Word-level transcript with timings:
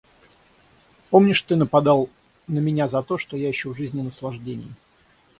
Помнишь, 1.11 1.43
ты 1.43 1.55
нападал 1.55 2.09
на 2.47 2.57
меня 2.57 2.87
за 2.87 3.03
то, 3.03 3.19
что 3.19 3.37
я 3.37 3.51
ищу 3.51 3.71
в 3.71 3.77
жизни 3.77 4.01
наслаждений? 4.01 4.71